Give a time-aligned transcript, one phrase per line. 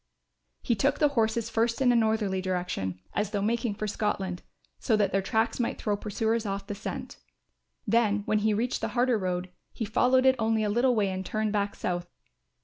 [0.63, 4.41] He took the horses first in a northerly direction as though making for Scotland,
[4.79, 7.17] so that their tracks might throw pursuers off the scent.
[7.85, 11.23] Then when he reached the harder road, he followed it only a little way and
[11.23, 12.09] turned back south.